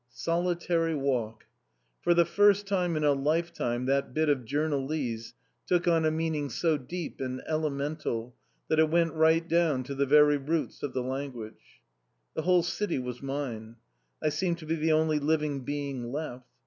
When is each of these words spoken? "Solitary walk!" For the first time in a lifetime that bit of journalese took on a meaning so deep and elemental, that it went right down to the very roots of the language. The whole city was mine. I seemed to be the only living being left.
"Solitary 0.09 0.95
walk!" 0.95 1.45
For 2.01 2.15
the 2.15 2.25
first 2.25 2.65
time 2.65 2.95
in 2.97 3.03
a 3.03 3.11
lifetime 3.13 3.85
that 3.85 4.15
bit 4.15 4.29
of 4.29 4.45
journalese 4.45 5.33
took 5.67 5.87
on 5.87 6.05
a 6.05 6.09
meaning 6.09 6.49
so 6.49 6.75
deep 6.75 7.21
and 7.21 7.39
elemental, 7.47 8.33
that 8.67 8.79
it 8.79 8.89
went 8.89 9.13
right 9.13 9.47
down 9.47 9.83
to 9.83 9.93
the 9.93 10.07
very 10.07 10.37
roots 10.37 10.81
of 10.81 10.93
the 10.93 11.03
language. 11.03 11.83
The 12.33 12.41
whole 12.41 12.63
city 12.63 12.97
was 12.97 13.21
mine. 13.21 13.75
I 14.23 14.29
seemed 14.29 14.57
to 14.57 14.65
be 14.65 14.73
the 14.75 14.91
only 14.93 15.19
living 15.19 15.59
being 15.63 16.11
left. 16.11 16.49